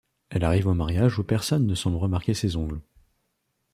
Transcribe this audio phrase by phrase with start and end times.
[0.31, 2.81] Elle arrive au mariage où personne ne semble remarquer ses ongles.